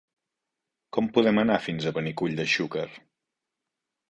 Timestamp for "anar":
1.41-1.57